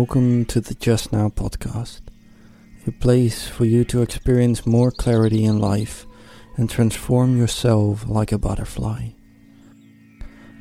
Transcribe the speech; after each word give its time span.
Welcome 0.00 0.46
to 0.46 0.62
the 0.62 0.74
Just 0.74 1.12
Now 1.12 1.28
podcast, 1.28 2.00
a 2.86 2.90
place 2.90 3.46
for 3.46 3.66
you 3.66 3.84
to 3.84 4.00
experience 4.00 4.64
more 4.64 4.90
clarity 4.90 5.44
in 5.44 5.58
life 5.58 6.06
and 6.56 6.70
transform 6.70 7.36
yourself 7.36 8.08
like 8.08 8.32
a 8.32 8.38
butterfly. 8.38 9.10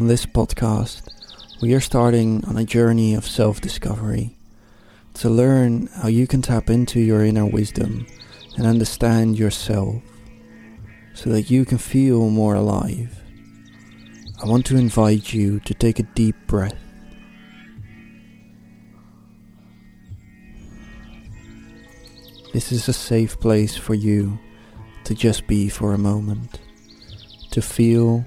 On 0.00 0.08
this 0.08 0.26
podcast, 0.26 1.06
we 1.62 1.74
are 1.74 1.80
starting 1.80 2.44
on 2.46 2.56
a 2.56 2.64
journey 2.64 3.14
of 3.14 3.24
self 3.24 3.60
discovery 3.60 4.36
to 5.14 5.30
learn 5.30 5.86
how 5.94 6.08
you 6.08 6.26
can 6.26 6.42
tap 6.42 6.68
into 6.68 6.98
your 6.98 7.24
inner 7.24 7.46
wisdom 7.46 8.08
and 8.56 8.66
understand 8.66 9.38
yourself 9.38 10.02
so 11.14 11.30
that 11.30 11.48
you 11.48 11.64
can 11.64 11.78
feel 11.78 12.30
more 12.30 12.56
alive. 12.56 13.22
I 14.42 14.48
want 14.48 14.66
to 14.66 14.76
invite 14.76 15.32
you 15.32 15.60
to 15.60 15.72
take 15.72 16.00
a 16.00 16.10
deep 16.18 16.34
breath 16.48 16.89
This 22.52 22.72
is 22.72 22.88
a 22.88 22.92
safe 22.92 23.38
place 23.38 23.76
for 23.76 23.94
you 23.94 24.36
to 25.04 25.14
just 25.14 25.46
be 25.46 25.68
for 25.68 25.94
a 25.94 25.98
moment, 25.98 26.58
to 27.52 27.62
feel, 27.62 28.24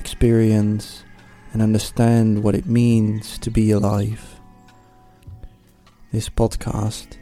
experience, 0.00 1.04
and 1.52 1.60
understand 1.60 2.42
what 2.42 2.54
it 2.54 2.64
means 2.64 3.36
to 3.40 3.50
be 3.50 3.70
alive. 3.70 4.40
This 6.12 6.30
podcast 6.30 7.18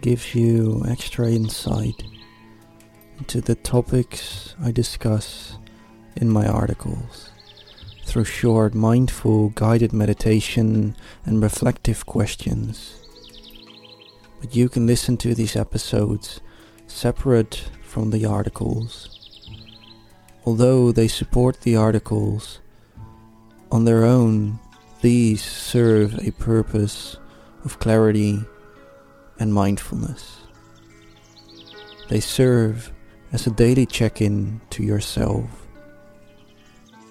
gives 0.00 0.34
you 0.34 0.82
extra 0.88 1.30
insight 1.30 2.02
into 3.18 3.42
the 3.42 3.56
topics 3.56 4.54
I 4.58 4.70
discuss 4.70 5.58
in 6.16 6.30
my 6.30 6.46
articles 6.46 7.28
through 8.06 8.24
short, 8.24 8.74
mindful, 8.74 9.50
guided 9.50 9.92
meditation 9.92 10.96
and 11.26 11.42
reflective 11.42 12.06
questions 12.06 13.05
but 14.40 14.54
you 14.54 14.68
can 14.68 14.86
listen 14.86 15.16
to 15.18 15.34
these 15.34 15.56
episodes 15.56 16.40
separate 16.86 17.68
from 17.82 18.10
the 18.10 18.24
articles. 18.24 19.48
Although 20.44 20.92
they 20.92 21.08
support 21.08 21.62
the 21.62 21.76
articles, 21.76 22.60
on 23.72 23.84
their 23.84 24.04
own, 24.04 24.58
these 25.00 25.42
serve 25.42 26.18
a 26.26 26.30
purpose 26.32 27.16
of 27.64 27.78
clarity 27.78 28.40
and 29.38 29.52
mindfulness. 29.52 30.38
They 32.08 32.20
serve 32.20 32.92
as 33.32 33.46
a 33.46 33.50
daily 33.50 33.86
check 33.86 34.20
in 34.20 34.60
to 34.70 34.82
yourself. 34.82 35.66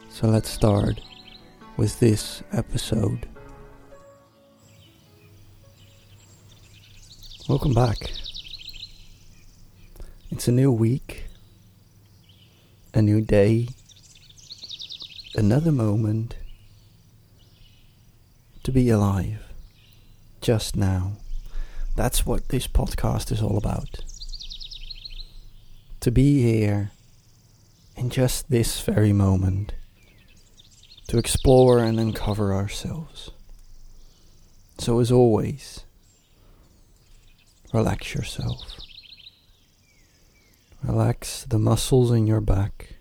So 0.10 0.28
let's 0.28 0.50
start 0.50 1.02
with 1.76 2.00
this 2.00 2.42
episode. 2.54 3.28
Welcome 7.48 7.76
back. 7.76 8.12
It's 10.32 10.48
a 10.48 10.52
new 10.52 10.72
week, 10.72 11.26
a 12.92 13.04
new 13.04 13.22
day, 13.22 13.68
another 15.36 15.72
moment 15.72 16.38
to 18.64 18.72
be 18.72 18.90
alive 18.90 19.44
just 20.42 20.76
now. 20.76 21.18
That's 21.96 22.26
what 22.26 22.50
this 22.50 22.66
podcast 22.68 23.32
is 23.32 23.44
all 23.44 23.58
about. 23.58 24.00
To 26.00 26.10
be 26.10 26.42
here 26.42 26.90
in 27.96 28.10
just 28.10 28.50
this 28.50 28.82
very 28.82 29.14
moment, 29.14 29.76
to 31.10 31.20
explore 31.20 31.78
and 31.78 32.00
uncover 32.00 32.56
ourselves. 32.56 33.30
So, 34.80 35.00
as 35.00 35.12
always, 35.12 35.85
relax 37.76 38.16
yourself. 38.16 38.80
Relax 40.82 41.44
the 41.44 41.60
muscles 41.60 42.10
in 42.12 42.26
your 42.26 42.40
back. 42.40 42.96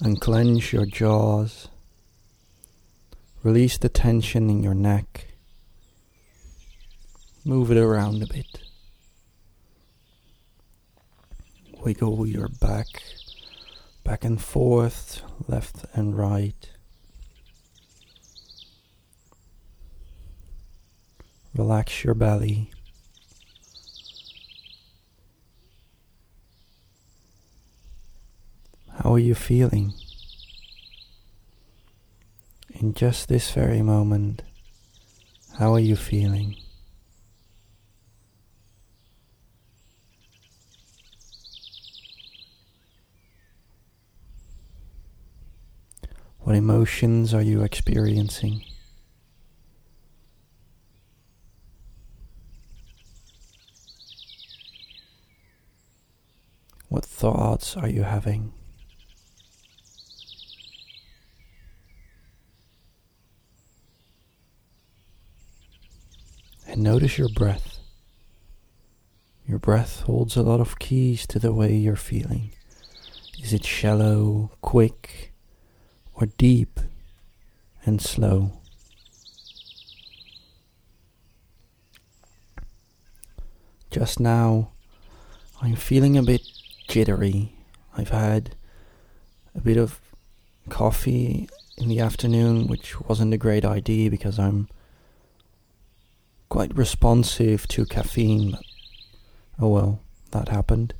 and 0.00 0.16
Unclench 0.16 0.72
your 0.72 0.86
jaws. 0.86 1.68
Release 3.42 3.76
the 3.76 3.90
tension 3.90 4.48
in 4.48 4.62
your 4.62 4.74
neck. 4.74 5.34
Move 7.44 7.70
it 7.70 7.76
around 7.76 8.22
a 8.22 8.26
bit. 8.26 8.60
Wiggle 11.82 12.26
your 12.26 12.48
back 12.48 12.86
back 14.04 14.22
and 14.22 14.40
forth, 14.40 15.22
left 15.48 15.86
and 15.94 16.16
right. 16.16 16.70
Relax 21.56 22.04
your 22.04 22.14
belly. 22.14 22.73
How 29.02 29.12
are 29.14 29.18
you 29.18 29.34
feeling? 29.34 29.92
In 32.70 32.94
just 32.94 33.28
this 33.28 33.50
very 33.50 33.82
moment, 33.82 34.42
how 35.58 35.74
are 35.74 35.80
you 35.80 35.96
feeling? 35.96 36.56
What 46.40 46.54
emotions 46.54 47.34
are 47.34 47.42
you 47.42 47.62
experiencing? 47.62 48.62
What 56.88 57.04
thoughts 57.04 57.76
are 57.76 57.88
you 57.88 58.04
having? 58.04 58.52
And 66.74 66.82
notice 66.82 67.18
your 67.18 67.28
breath. 67.28 67.78
Your 69.46 69.60
breath 69.60 70.00
holds 70.00 70.36
a 70.36 70.42
lot 70.42 70.60
of 70.60 70.80
keys 70.80 71.24
to 71.28 71.38
the 71.38 71.52
way 71.52 71.72
you're 71.72 71.94
feeling. 71.94 72.50
Is 73.40 73.52
it 73.52 73.64
shallow, 73.64 74.50
quick, 74.60 75.32
or 76.14 76.26
deep 76.26 76.80
and 77.86 78.02
slow? 78.02 78.54
Just 83.92 84.18
now, 84.18 84.70
I'm 85.62 85.76
feeling 85.76 86.18
a 86.18 86.24
bit 86.24 86.42
jittery. 86.88 87.52
I've 87.96 88.08
had 88.08 88.56
a 89.54 89.60
bit 89.60 89.76
of 89.76 90.00
coffee 90.70 91.48
in 91.78 91.88
the 91.88 92.00
afternoon, 92.00 92.66
which 92.66 93.00
wasn't 93.02 93.32
a 93.32 93.38
great 93.38 93.64
idea 93.64 94.10
because 94.10 94.40
I'm 94.40 94.68
quite 96.54 96.76
responsive 96.76 97.66
to 97.66 97.84
caffeine, 97.84 98.52
but 98.52 98.62
oh 99.58 99.68
well, 99.68 100.00
that 100.30 100.50
happened. 100.50 100.94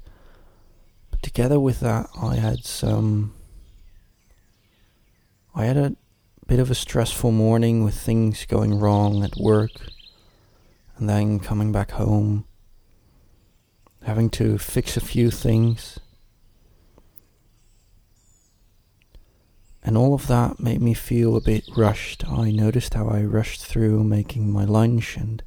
But 1.13 1.23
together 1.23 1.61
with 1.61 1.79
that, 1.79 2.09
I 2.21 2.35
had 2.35 2.65
some. 2.65 3.33
I 5.55 5.67
had 5.67 5.77
a 5.77 5.95
bit 6.49 6.59
of 6.59 6.73
a 6.73 6.75
stressful 6.75 7.31
morning 7.31 7.85
with 7.85 7.95
things 7.95 8.45
going 8.47 8.81
wrong 8.81 9.23
at 9.23 9.37
work, 9.37 9.71
and 10.97 11.09
then 11.09 11.39
coming 11.39 11.71
back 11.71 11.93
home, 11.93 12.47
having 14.03 14.31
to 14.31 14.59
fix 14.59 14.97
a 14.97 15.01
few 15.01 15.31
things. 15.31 16.01
And 19.87 19.99
all 19.99 20.15
of 20.15 20.29
that 20.29 20.59
made 20.59 20.81
me 20.81 20.95
feel 20.95 21.37
a 21.37 21.43
bit 21.43 21.65
rushed. 21.77 22.27
I 22.27 22.51
noticed 22.51 22.95
how 22.95 23.07
I 23.07 23.23
rushed 23.23 23.63
through 23.63 24.03
making 24.03 24.51
my 24.51 24.65
lunch, 24.65 25.19
and 25.19 25.43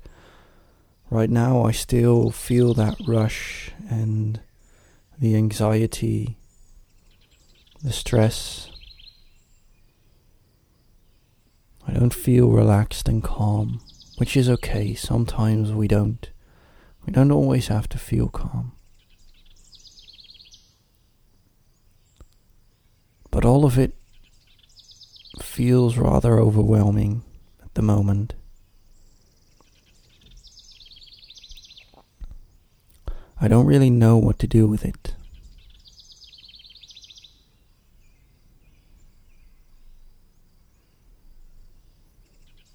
right 1.09 1.30
now 1.30 1.63
I 1.63 1.71
still 1.71 2.31
feel 2.31 2.74
that 2.74 2.98
rush 3.06 3.71
and 3.89 4.39
the 5.19 5.36
anxiety, 5.36 6.38
the 7.83 7.92
stress. 7.92 8.71
I 11.88 11.94
don't 11.94 12.13
feel 12.13 12.50
relaxed 12.50 13.07
and 13.07 13.24
calm, 13.24 13.81
which 14.18 14.36
is 14.36 14.50
okay. 14.50 14.94
Sometimes 14.94 15.71
we 15.71 15.88
don't. 15.88 16.30
We 17.06 17.13
don't 17.13 17.31
always 17.31 17.68
have 17.69 17.88
to 17.89 17.98
feel 17.98 18.27
calm. 18.27 18.74
But 23.31 23.45
all 23.45 23.63
of 23.63 23.77
it 23.77 23.95
feels 25.42 25.98
rather 25.98 26.38
overwhelming 26.39 27.24
at 27.63 27.74
the 27.75 27.81
moment. 27.81 28.33
I 33.48 33.50
don't 33.50 33.66
really 33.66 33.90
know 33.90 34.18
what 34.18 34.40
to 34.40 34.46
do 34.46 34.68
with 34.68 34.84
it. 34.84 35.16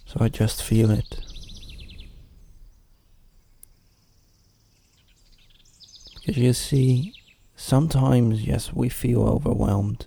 So 0.07 0.17
I 0.23 0.31
just 0.31 0.63
feel 0.63 0.91
it. 0.91 1.21
Because 6.15 6.39
you 6.39 6.55
see, 6.55 7.17
sometimes, 7.55 8.43
yes, 8.45 8.73
we 8.73 8.89
feel 8.89 9.29
overwhelmed, 9.29 10.07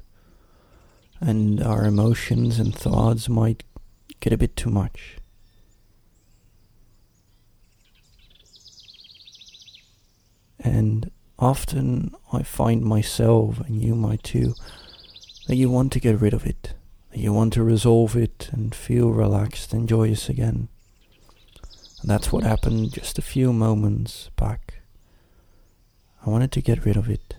and 1.22 1.62
our 1.62 1.86
emotions 1.86 2.58
and 2.58 2.76
thoughts 2.76 3.30
might 3.30 3.64
get 4.20 4.34
a 4.34 4.38
bit 4.38 4.56
too 4.56 4.72
much. 4.72 5.18
And 10.66 11.12
often 11.38 12.16
I 12.34 12.42
find 12.42 12.82
myself, 12.82 13.60
and 13.68 13.82
you 13.84 13.94
might 13.94 14.24
too, 14.24 14.56
that 15.48 15.56
you 15.56 15.70
want 15.70 15.94
to 15.94 16.00
get 16.00 16.20
rid 16.20 16.34
of 16.34 16.46
it, 16.46 16.74
that 17.12 17.20
you 17.20 17.32
want 17.32 17.54
to 17.54 17.64
resolve 17.64 18.16
it 18.16 18.50
and 18.52 18.74
feel 18.74 19.12
relaxed 19.12 19.74
and 19.74 19.88
joyous 19.88 20.28
again. 20.28 20.70
And 22.02 22.10
that's 22.10 22.32
what 22.32 22.44
happened 22.44 22.94
just 22.94 23.20
a 23.20 23.22
few 23.22 23.54
moments 23.54 24.32
back. 24.36 24.82
I 26.26 26.32
wanted 26.32 26.52
to 26.54 26.62
get 26.62 26.84
rid 26.84 26.98
of 26.98 27.10
it. 27.12 27.36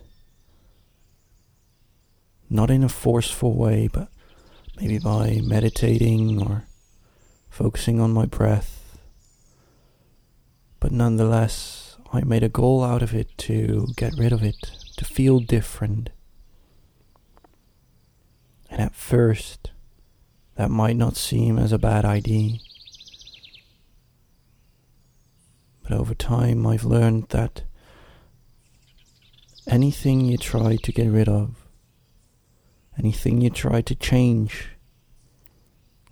Not 2.49 2.71
in 2.71 2.81
a 2.81 2.89
forceful 2.89 3.53
way, 3.55 3.89
but 3.91 4.07
maybe 4.79 4.99
by 4.99 5.41
meditating 5.43 6.41
or 6.41 6.63
focusing 7.49 7.99
on 7.99 8.13
my 8.13 8.25
breath. 8.25 8.97
But 10.79 10.93
nonetheless, 10.93 11.86
I 12.13 12.23
made 12.23 12.43
a 12.43 12.49
goal 12.49 12.83
out 12.83 13.03
of 13.03 13.13
it 13.13 13.37
to 13.39 13.87
get 13.95 14.13
rid 14.17 14.31
of 14.31 14.43
it, 14.43 14.71
to 14.97 15.05
feel 15.05 15.39
different. 15.39 16.09
And 18.69 18.81
at 18.81 18.95
first, 18.95 19.71
that 20.55 20.71
might 20.71 20.95
not 20.95 21.15
seem 21.15 21.59
as 21.59 21.71
a 21.71 21.77
bad 21.77 22.05
idea. 22.05 22.57
But 25.83 25.91
over 25.91 26.13
time, 26.13 26.65
I've 26.65 26.83
learned 26.83 27.29
that 27.29 27.63
anything 29.67 30.21
you 30.21 30.37
try 30.37 30.77
to 30.77 30.91
get 30.91 31.09
rid 31.09 31.29
of, 31.29 31.55
anything 32.97 33.41
you 33.41 33.49
try 33.49 33.81
to 33.81 33.95
change 33.95 34.69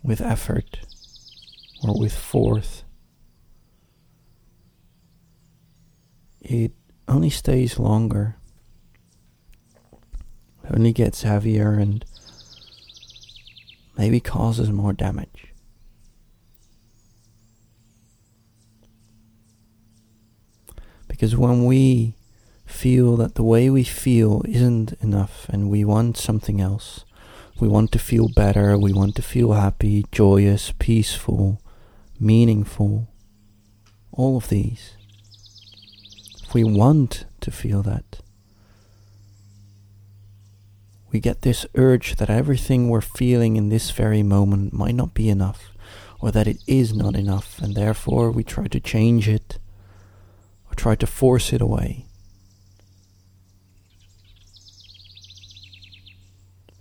with 0.04 0.22
effort 0.22 0.80
or 1.84 2.00
with 2.00 2.16
force, 2.16 2.84
it 6.46 6.72
only 7.08 7.30
stays 7.30 7.80
longer, 7.80 8.36
it 10.64 10.72
only 10.74 10.94
gets 10.94 11.24
heavier 11.24 11.74
and 11.74 12.06
maybe 13.98 14.20
causes 14.20 14.70
more 14.72 14.94
damage. 14.94 15.54
Because 21.08 21.36
when 21.36 21.66
we 21.66 22.16
feel 22.66 23.16
that 23.18 23.36
the 23.36 23.44
way 23.44 23.70
we 23.70 23.84
feel 23.84 24.42
isn't 24.48 24.94
enough 25.02 25.48
and 25.50 25.70
we 25.70 25.86
want 25.86 26.18
something 26.18 26.60
else, 26.60 27.06
we 27.60 27.68
want 27.68 27.92
to 27.94 28.00
feel 28.00 28.28
better, 28.36 28.78
we 28.78 28.92
want 28.92 29.16
to 29.16 29.22
feel 29.22 29.54
happy, 29.54 30.06
joyous, 30.12 30.74
peaceful, 30.78 31.62
meaningful, 32.20 33.08
all 34.12 34.36
of 34.36 34.50
these. 34.50 34.95
We 36.56 36.64
want 36.64 37.26
to 37.42 37.52
feel 37.52 37.84
that, 37.84 38.22
we 41.12 41.20
get 41.20 41.42
this 41.42 41.66
urge 41.76 42.16
that 42.16 42.30
everything 42.30 42.88
we're 42.88 43.02
feeling 43.02 43.58
in 43.58 43.68
this 43.68 43.92
very 43.92 44.24
moment 44.24 44.72
might 44.72 44.96
not 44.96 45.14
be 45.14 45.28
enough, 45.28 45.74
or 46.22 46.32
that 46.32 46.48
it 46.48 46.60
is 46.66 46.94
not 46.94 47.14
enough, 47.14 47.60
and 47.60 47.76
therefore 47.76 48.32
we 48.32 48.46
try 48.46 48.68
to 48.68 48.80
change 48.80 49.28
it 49.28 49.60
or 50.72 50.76
try 50.76 50.96
to 50.96 51.06
force 51.06 51.52
it 51.52 51.60
away. 51.60 52.06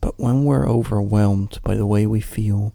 But 0.00 0.20
when 0.20 0.44
we're 0.44 0.68
overwhelmed 0.68 1.58
by 1.64 1.74
the 1.74 1.84
way 1.84 2.06
we 2.06 2.20
feel, 2.20 2.74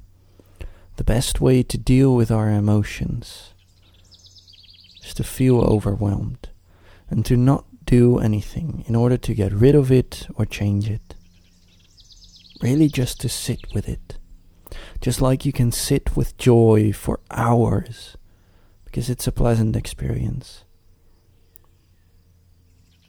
the 0.98 1.06
best 1.06 1.40
way 1.40 1.64
to 1.64 1.78
deal 1.78 2.14
with 2.14 2.30
our 2.30 2.50
emotions 2.50 3.54
is 5.02 5.14
to 5.14 5.24
feel 5.24 5.62
overwhelmed 5.62 6.49
and 7.10 7.26
to 7.26 7.36
not 7.36 7.66
do 7.86 8.20
anything 8.20 8.84
in 8.88 8.96
order 8.96 9.18
to 9.18 9.34
get 9.34 9.52
rid 9.52 9.76
of 9.76 9.92
it 9.92 10.28
or 10.36 10.46
change 10.46 10.90
it. 10.90 11.16
Really, 12.62 12.88
just 12.88 13.20
to 13.22 13.30
sit 13.30 13.74
with 13.74 13.88
it. 13.88 14.18
Just 15.02 15.22
like 15.22 15.46
you 15.46 15.54
can 15.54 15.72
sit 15.72 16.16
with 16.16 16.38
joy 16.38 16.92
for 16.92 17.20
hours 17.32 18.18
because 18.86 19.10
it's 19.10 19.28
a 19.28 19.32
pleasant 19.32 19.76
experience. 19.76 20.66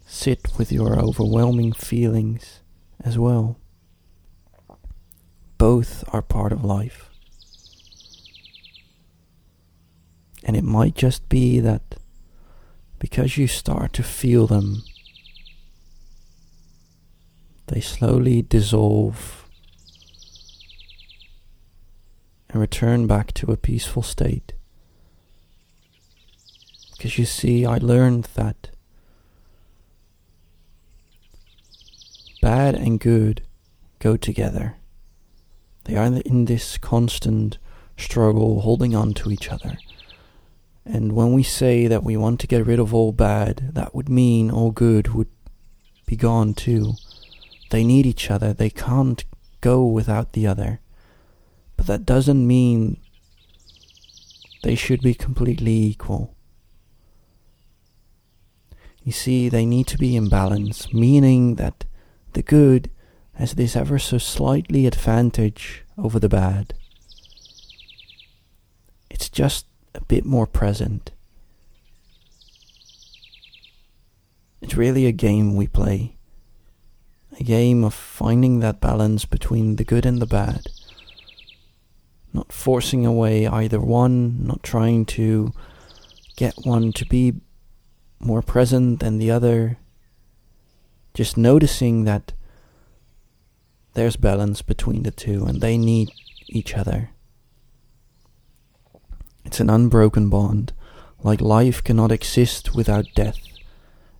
Sit 0.06 0.58
with 0.58 0.72
your 0.72 0.98
overwhelming 0.98 1.72
feelings 1.72 2.60
as 3.04 3.18
well 3.18 3.60
both 5.60 6.02
are 6.10 6.22
part 6.22 6.52
of 6.52 6.64
life. 6.64 7.10
And 10.42 10.56
it 10.56 10.64
might 10.64 10.94
just 10.94 11.28
be 11.28 11.60
that 11.60 11.96
because 13.00 13.36
you 13.36 13.48
start 13.48 13.92
to 13.94 14.04
feel 14.04 14.46
them, 14.46 14.82
they 17.66 17.80
slowly 17.80 18.42
dissolve 18.42 19.48
and 22.50 22.60
return 22.60 23.06
back 23.06 23.32
to 23.32 23.50
a 23.50 23.56
peaceful 23.56 24.02
state. 24.02 24.52
Because 26.92 27.18
you 27.18 27.24
see, 27.24 27.64
I 27.64 27.78
learned 27.78 28.24
that 28.34 28.70
bad 32.42 32.74
and 32.74 33.00
good 33.00 33.42
go 33.98 34.16
together. 34.16 34.76
They 35.84 35.96
are 35.96 36.06
in 36.06 36.44
this 36.44 36.76
constant 36.76 37.56
struggle, 37.96 38.60
holding 38.60 38.94
on 38.94 39.14
to 39.14 39.30
each 39.30 39.48
other. 39.50 39.78
And 40.92 41.12
when 41.12 41.32
we 41.32 41.44
say 41.44 41.86
that 41.86 42.02
we 42.02 42.16
want 42.16 42.40
to 42.40 42.48
get 42.48 42.66
rid 42.66 42.80
of 42.80 42.92
all 42.92 43.12
bad, 43.12 43.70
that 43.74 43.94
would 43.94 44.08
mean 44.08 44.50
all 44.50 44.72
good 44.72 45.14
would 45.14 45.28
be 46.04 46.16
gone 46.16 46.52
too. 46.52 46.94
They 47.70 47.84
need 47.84 48.06
each 48.06 48.28
other, 48.28 48.52
they 48.52 48.70
can't 48.70 49.24
go 49.60 49.86
without 49.86 50.32
the 50.32 50.48
other. 50.48 50.80
But 51.76 51.86
that 51.86 52.04
doesn't 52.04 52.44
mean 52.44 52.96
they 54.64 54.74
should 54.74 55.00
be 55.00 55.14
completely 55.14 55.76
equal. 55.76 56.34
You 59.04 59.12
see, 59.12 59.48
they 59.48 59.64
need 59.64 59.86
to 59.86 59.98
be 59.98 60.16
in 60.16 60.28
balance, 60.28 60.92
meaning 60.92 61.54
that 61.54 61.84
the 62.32 62.42
good 62.42 62.90
has 63.34 63.54
this 63.54 63.76
ever 63.76 64.00
so 64.00 64.18
slightly 64.18 64.88
advantage 64.88 65.84
over 65.96 66.18
the 66.18 66.28
bad. 66.28 66.74
It's 69.08 69.28
just 69.28 69.66
a 69.94 70.00
bit 70.02 70.24
more 70.24 70.46
present. 70.46 71.10
It's 74.60 74.76
really 74.76 75.06
a 75.06 75.12
game 75.12 75.56
we 75.56 75.66
play. 75.66 76.16
A 77.38 77.44
game 77.44 77.84
of 77.84 77.94
finding 77.94 78.60
that 78.60 78.80
balance 78.80 79.24
between 79.24 79.76
the 79.76 79.84
good 79.84 80.04
and 80.04 80.20
the 80.20 80.26
bad. 80.26 80.66
Not 82.32 82.52
forcing 82.52 83.06
away 83.06 83.46
either 83.46 83.80
one, 83.80 84.44
not 84.46 84.62
trying 84.62 85.06
to 85.06 85.52
get 86.36 86.54
one 86.64 86.92
to 86.92 87.06
be 87.06 87.34
more 88.20 88.42
present 88.42 89.00
than 89.00 89.18
the 89.18 89.30
other. 89.30 89.78
Just 91.14 91.36
noticing 91.36 92.04
that 92.04 92.32
there's 93.94 94.16
balance 94.16 94.62
between 94.62 95.02
the 95.02 95.10
two 95.10 95.44
and 95.46 95.60
they 95.60 95.76
need 95.76 96.10
each 96.48 96.74
other. 96.74 97.10
It's 99.50 99.58
an 99.58 99.68
unbroken 99.68 100.28
bond, 100.28 100.72
like 101.24 101.40
life 101.40 101.82
cannot 101.82 102.12
exist 102.12 102.72
without 102.72 103.06
death, 103.16 103.40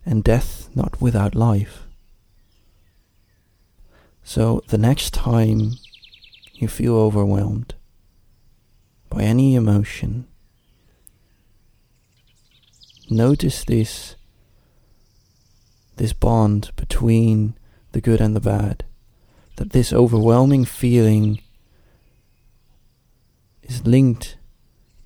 and 0.05 0.25
death 0.25 0.67
not 0.75 0.99
without 0.99 1.35
life. 1.35 1.87
So 4.23 4.61
the 4.67 4.77
next 4.77 5.13
time 5.13 5.75
you 6.55 6.67
feel 6.67 6.97
overwhelmed 6.97 7.75
by 9.09 9.21
any 9.21 9.55
emotion, 9.55 10.27
notice 13.09 13.63
this 13.63 14.17
this 15.95 16.11
bond 16.11 16.71
between 16.75 17.53
the 17.93 18.01
good 18.01 18.19
and 18.19 18.35
the 18.35 18.41
bad 18.41 18.83
that 19.55 19.69
this 19.69 19.93
overwhelming 19.93 20.65
feeling 20.65 21.39
is 23.63 23.87
linked 23.87 24.35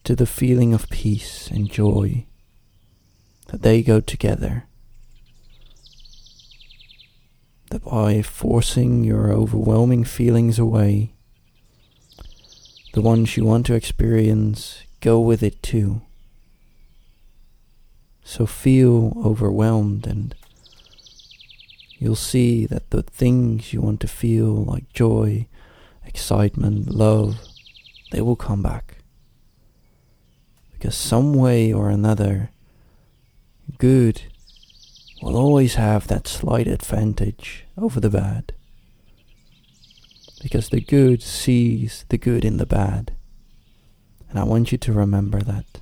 to 0.06 0.16
the 0.16 0.28
feeling 0.28 0.72
of 0.74 0.88
peace 0.90 1.50
and 1.50 1.70
joy, 1.70 2.26
that 3.48 3.64
they 3.64 3.82
go 3.82 4.00
together. 4.00 4.66
That 7.72 7.84
by 7.84 8.22
forcing 8.22 9.04
your 9.04 9.32
overwhelming 9.32 10.04
feelings 10.04 10.60
away, 10.60 11.14
the 12.94 13.02
ones 13.02 13.36
you 13.36 13.44
want 13.44 13.66
to 13.66 13.74
experience, 13.74 14.84
go 15.02 15.20
with 15.20 15.42
it 15.42 15.62
too. 15.64 16.02
So 18.24 18.46
feel 18.46 19.18
overwhelmed 19.26 20.06
and 20.06 20.36
you'll 21.98 22.16
see 22.16 22.68
that 22.68 22.92
the 22.92 23.02
things 23.02 23.74
you 23.74 23.82
want 23.82 24.02
to 24.02 24.08
feel, 24.08 24.54
like 24.54 24.94
joy, 24.94 25.48
excitement, 26.06 26.92
love, 26.92 27.40
they 28.12 28.22
will 28.22 28.36
come 28.36 28.62
back. 28.62 29.00
Because 30.86 30.98
some 30.98 31.34
way 31.34 31.74
or 31.74 31.90
another, 31.90 32.52
good 33.80 34.22
will 35.20 35.36
always 35.36 35.74
have 35.82 36.06
that 36.06 36.28
slight 36.28 36.68
advantage 36.68 37.66
over 37.76 38.00
the 38.00 38.12
bad. 38.12 38.54
Because 40.44 40.70
the 40.70 40.82
good 40.82 41.24
sees 41.24 42.06
the 42.10 42.20
good 42.20 42.46
in 42.46 42.58
the 42.58 42.68
bad. 42.68 43.16
And 44.30 44.38
I 44.38 44.44
want 44.44 44.72
you 44.72 44.78
to 44.78 44.94
remember 44.94 45.42
that. 45.42 45.82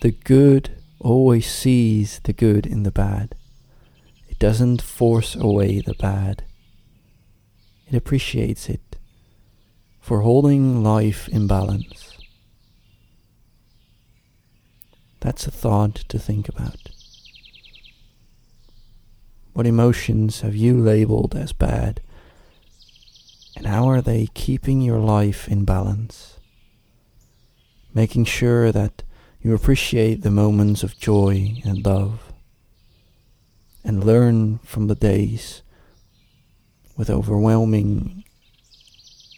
The 0.00 0.10
good 0.10 0.70
always 0.98 1.48
sees 1.48 2.18
the 2.24 2.32
good 2.32 2.66
in 2.66 2.82
the 2.82 2.90
bad. 2.90 3.36
It 4.28 4.40
doesn't 4.40 4.82
force 4.82 5.36
away 5.36 5.80
the 5.80 5.94
bad. 5.94 6.42
It 7.86 7.94
appreciates 7.94 8.68
it 8.68 8.96
for 10.00 10.22
holding 10.22 10.82
life 10.82 11.28
in 11.28 11.46
balance. 11.46 12.03
That's 15.24 15.46
a 15.46 15.50
thought 15.50 15.94
to 16.10 16.18
think 16.18 16.50
about. 16.50 16.90
What 19.54 19.66
emotions 19.66 20.42
have 20.42 20.54
you 20.54 20.78
labeled 20.78 21.34
as 21.34 21.54
bad? 21.54 22.02
And 23.56 23.66
how 23.66 23.88
are 23.88 24.02
they 24.02 24.28
keeping 24.34 24.82
your 24.82 24.98
life 24.98 25.48
in 25.48 25.64
balance? 25.64 26.38
Making 27.94 28.26
sure 28.26 28.70
that 28.70 29.02
you 29.40 29.54
appreciate 29.54 30.20
the 30.20 30.30
moments 30.30 30.82
of 30.82 30.98
joy 30.98 31.62
and 31.64 31.86
love 31.86 32.30
and 33.82 34.04
learn 34.04 34.58
from 34.58 34.88
the 34.88 34.94
days 34.94 35.62
with 36.98 37.08
overwhelming 37.08 38.24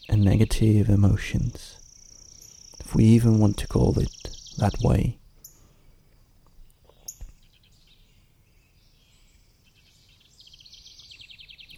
and 0.09 0.25
negative 0.25 0.89
emotions, 0.89 1.79
if 2.81 2.93
we 2.93 3.05
even 3.05 3.39
want 3.39 3.57
to 3.59 3.69
call 3.69 3.97
it 4.01 4.31
that 4.59 4.75
way. 4.83 5.19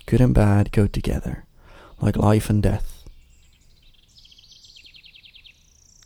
Good 0.09 0.23
and 0.23 0.33
bad 0.33 0.73
go 0.73 0.87
together, 0.87 1.45
like 2.01 2.17
life 2.17 2.49
and 2.49 2.63
death. 2.63 3.05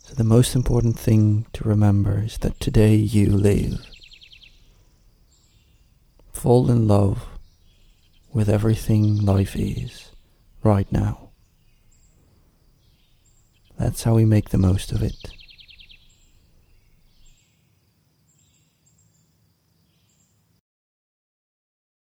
So, 0.03 0.13
the 0.13 0.25
most 0.25 0.55
important 0.55 0.99
thing 0.99 1.45
to 1.53 1.63
remember 1.63 2.23
is 2.23 2.37
that 2.39 2.59
today 2.59 2.95
you 2.95 3.29
live. 3.29 3.79
Fall 6.33 6.69
in 6.69 6.85
love 6.85 7.29
with 8.33 8.49
everything 8.49 9.25
life 9.25 9.55
is 9.55 10.11
right 10.63 10.91
now. 10.91 11.29
That's 13.79 14.03
how 14.03 14.15
we 14.15 14.25
make 14.25 14.49
the 14.49 14.57
most 14.57 14.91
of 14.91 15.01
it. 15.01 15.31